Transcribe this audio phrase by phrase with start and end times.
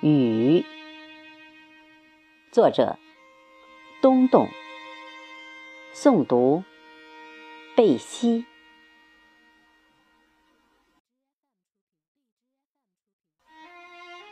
[0.00, 0.64] 雨，
[2.52, 2.96] 作者
[4.00, 4.48] 东东，
[5.92, 6.62] 诵读
[7.74, 8.46] 贝西。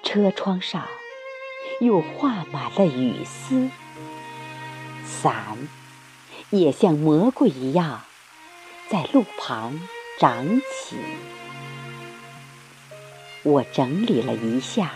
[0.05, 0.87] 车窗上
[1.81, 3.69] 又画满了雨丝，
[5.05, 5.67] 伞
[6.51, 8.05] 也像魔鬼一样
[8.89, 9.81] 在路旁
[10.17, 10.97] 长起。
[13.43, 14.93] 我整理了一下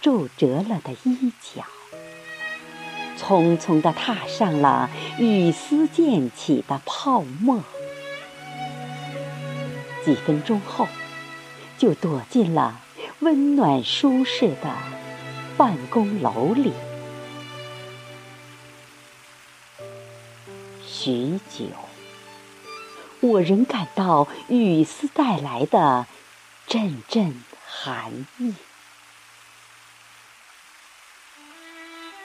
[0.00, 1.64] 皱褶了的衣角，
[3.18, 7.62] 匆匆地踏上了雨丝溅起的泡沫。
[10.04, 10.88] 几分钟后，
[11.76, 12.80] 就躲进了
[13.20, 14.74] 温暖舒适的
[15.56, 16.72] 办公楼里。
[20.86, 21.66] 许久，
[23.20, 26.06] 我仍感到雨丝带来的
[26.66, 27.42] 阵阵。
[27.82, 28.52] 寒意，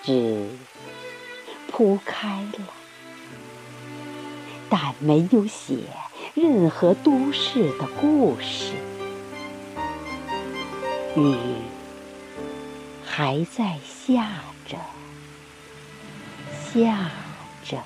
[0.05, 0.47] 纸
[1.71, 2.67] 铺开了，
[4.69, 5.79] 但没有写
[6.35, 8.73] 任何都市的故事。
[11.15, 11.35] 雨
[13.03, 14.29] 还在下
[14.67, 14.77] 着，
[16.71, 17.09] 下
[17.67, 17.81] 着。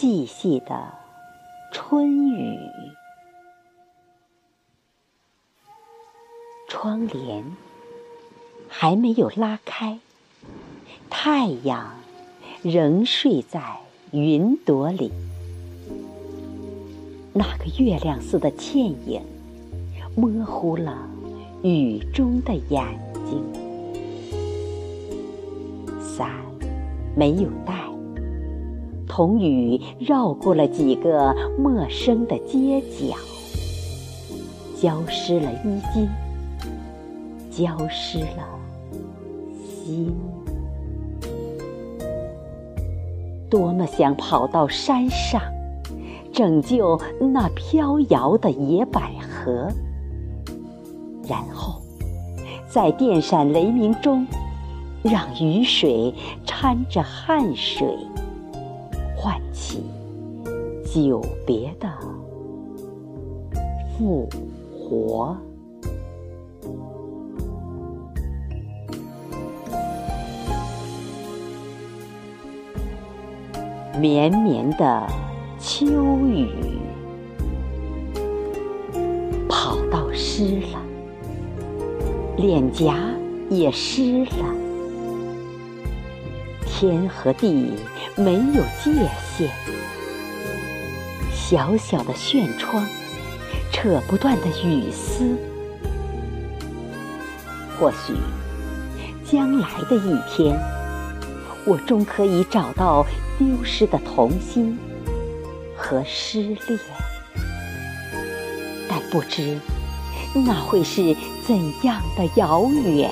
[0.00, 0.94] 细细的
[1.74, 2.58] 春雨，
[6.66, 7.44] 窗帘
[8.66, 9.98] 还没有拉开，
[11.10, 11.92] 太阳
[12.62, 13.78] 仍睡在
[14.10, 15.12] 云朵里。
[17.34, 19.20] 那个月亮似的倩影，
[20.16, 21.06] 模糊了
[21.62, 22.82] 雨中的眼
[23.26, 23.44] 睛。
[26.00, 26.30] 伞
[27.14, 27.79] 没有带。
[29.10, 33.16] 同雨绕过了几个陌生的街角，
[34.80, 36.08] 浇湿了衣襟，
[37.50, 38.48] 浇湿了
[39.66, 40.14] 心。
[43.50, 45.42] 多么想跑到山上，
[46.32, 49.68] 拯救那飘摇的野百合，
[51.28, 51.82] 然后
[52.68, 54.24] 在电闪雷鸣中，
[55.02, 56.14] 让雨水
[56.46, 57.98] 掺着汗水。
[59.22, 59.82] 唤起
[60.82, 61.86] 久别的
[63.98, 64.26] 复
[64.72, 65.36] 活，
[74.00, 75.06] 绵绵的
[75.58, 75.84] 秋
[76.26, 76.48] 雨，
[79.46, 80.82] 跑道湿了，
[82.38, 82.96] 脸颊
[83.50, 84.59] 也湿了，
[86.80, 87.74] 天和地。
[88.16, 88.90] 没有界
[89.36, 89.50] 限，
[91.30, 92.86] 小小的舷窗，
[93.70, 95.36] 扯不断的雨丝。
[97.78, 98.14] 或许，
[99.30, 100.58] 将来的一天，
[101.66, 103.06] 我终可以找到
[103.38, 104.78] 丢失的童心
[105.76, 106.78] 和失恋，
[108.88, 109.58] 但不知
[110.34, 111.14] 那会是
[111.46, 113.10] 怎样的遥远。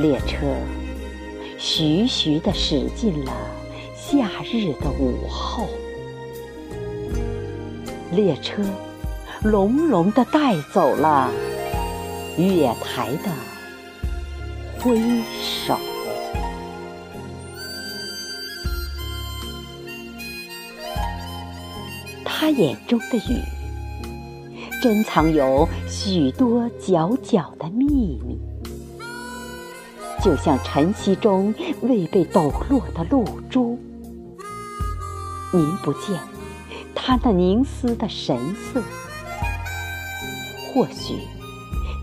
[0.00, 0.46] 列车。
[1.58, 3.32] 徐徐地驶进了
[3.96, 5.68] 夏日的午后，
[8.12, 8.62] 列车
[9.42, 11.30] 隆隆地带走了
[12.36, 13.30] 月台的
[14.80, 15.00] 挥
[15.42, 15.76] 手。
[22.24, 23.42] 他眼中的雨，
[24.80, 28.38] 珍藏有许多皎皎的秘密。
[30.22, 33.78] 就像晨曦中未被抖落的露珠，
[35.52, 36.20] 您不见
[36.94, 38.82] 他那凝思的神色。
[40.66, 41.14] 或许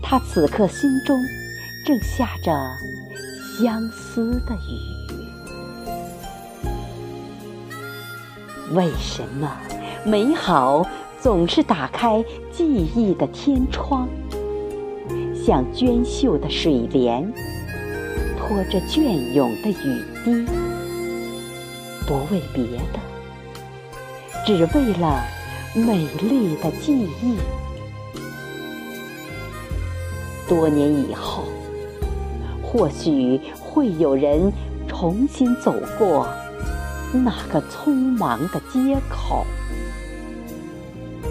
[0.02, 1.16] 他此刻心中
[1.86, 2.52] 正下着
[3.58, 4.96] 相思的雨。
[8.74, 9.56] 为什么
[10.04, 10.84] 美好
[11.20, 14.08] 总是打开记忆的天窗，
[15.34, 17.32] 像娟秀的水帘？
[18.46, 19.02] 拖着隽
[19.34, 20.46] 永的雨滴，
[22.06, 23.00] 不为别的，
[24.46, 25.20] 只为了
[25.74, 27.36] 美丽的记忆。
[30.48, 31.42] 多年以后，
[32.62, 34.52] 或许会有人
[34.86, 36.28] 重新走过
[37.12, 39.44] 那个匆忙的街口，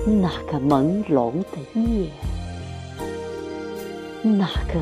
[0.05, 2.09] 那个朦胧的夜，
[4.21, 4.81] 那个。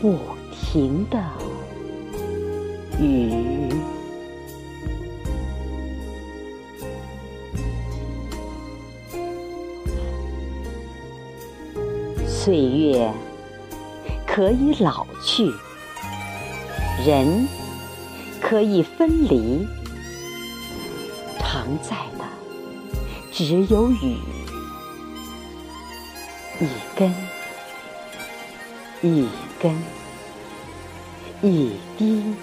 [0.00, 0.18] 不
[0.62, 1.22] 停的
[2.98, 3.68] 雨。
[12.26, 13.12] 岁月
[14.26, 15.48] 可以老去，
[17.06, 17.46] 人
[18.40, 19.68] 可以分离，
[21.38, 22.24] 常在的
[23.30, 24.16] 只有雨，
[26.58, 26.66] 一
[26.96, 27.14] 根
[29.02, 29.28] 一
[29.60, 29.72] 根，
[31.44, 32.36] 一滴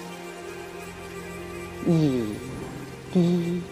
[1.86, 2.36] 一
[3.10, 3.62] 滴。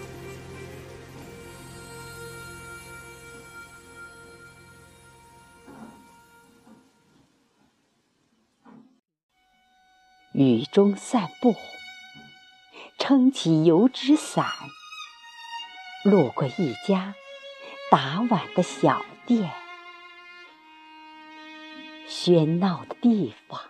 [10.32, 11.54] 雨中散步，
[12.96, 14.46] 撑起油纸伞，
[16.04, 17.14] 路过一家
[17.90, 19.50] 打碗的小店，
[22.08, 23.60] 喧闹的地方，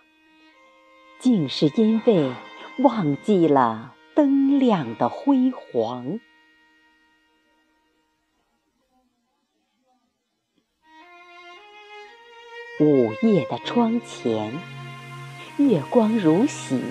[1.19, 2.33] 竟是因为
[2.79, 6.19] 忘记了灯亮的辉煌。
[12.79, 14.57] 午夜的窗前。
[15.57, 16.81] 月光如洗，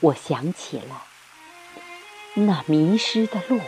[0.00, 1.04] 我想起了
[2.34, 3.58] 那迷失的路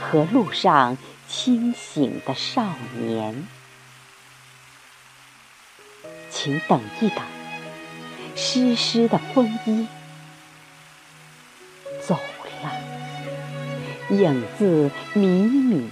[0.00, 0.98] 和路上
[1.28, 3.46] 清醒的少年。
[6.28, 7.24] 请等一等，
[8.34, 9.86] 湿湿的风衣
[12.06, 12.18] 走
[12.62, 12.72] 了，
[14.10, 15.90] 影子迷迷。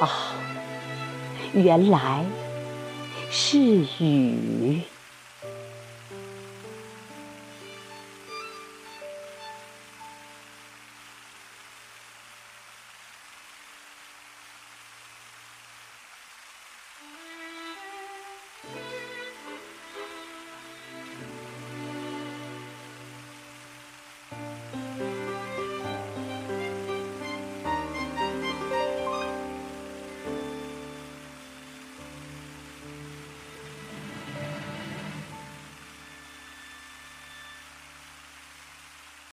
[0.00, 0.34] 啊，
[1.54, 2.24] 原来。
[3.28, 3.58] 是
[3.98, 4.82] 雨。